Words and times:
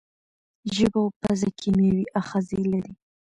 ژبه 0.75 0.97
او 1.03 1.07
پزه 1.21 1.49
کیمیاوي 1.59 2.05
آخذې 2.21 2.61
لري. 2.71 2.93